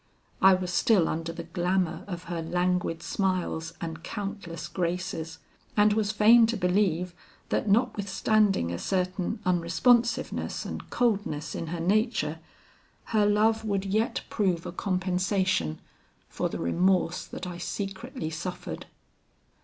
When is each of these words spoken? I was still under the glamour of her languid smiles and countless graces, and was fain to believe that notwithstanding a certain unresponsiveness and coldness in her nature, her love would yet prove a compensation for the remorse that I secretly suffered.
I 0.41 0.55
was 0.55 0.73
still 0.73 1.07
under 1.07 1.31
the 1.31 1.43
glamour 1.43 2.03
of 2.07 2.23
her 2.23 2.41
languid 2.41 3.03
smiles 3.03 3.75
and 3.79 4.01
countless 4.03 4.67
graces, 4.67 5.37
and 5.77 5.93
was 5.93 6.11
fain 6.11 6.47
to 6.47 6.57
believe 6.57 7.13
that 7.49 7.69
notwithstanding 7.69 8.71
a 8.71 8.79
certain 8.79 9.37
unresponsiveness 9.45 10.65
and 10.65 10.89
coldness 10.89 11.53
in 11.53 11.67
her 11.67 11.79
nature, 11.79 12.39
her 13.13 13.27
love 13.27 13.63
would 13.63 13.85
yet 13.85 14.21
prove 14.31 14.65
a 14.65 14.71
compensation 14.71 15.79
for 16.27 16.49
the 16.49 16.57
remorse 16.57 17.23
that 17.27 17.45
I 17.45 17.59
secretly 17.59 18.31
suffered. 18.31 18.87